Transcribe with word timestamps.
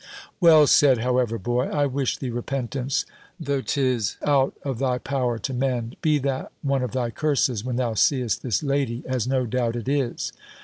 "Well 0.39 0.65
said, 0.65 0.97
however, 0.97 1.37
boy. 1.37 1.65
I 1.67 1.85
wish 1.85 2.17
thee 2.17 2.31
repentance, 2.31 3.05
though 3.39 3.61
'tis 3.61 4.17
out 4.25 4.55
of 4.63 4.79
thy 4.79 4.97
power 4.97 5.37
to 5.37 5.53
mend. 5.53 5.95
Be 6.01 6.17
that 6.17 6.51
one 6.63 6.81
of 6.81 6.91
thy 6.93 7.11
curses, 7.11 7.63
when 7.63 7.75
thou 7.75 7.93
seest 7.93 8.41
this 8.41 8.63
lady; 8.63 9.03
as 9.05 9.27
no 9.27 9.45
doubt 9.45 9.75
it 9.75 9.87
is." 9.87 10.33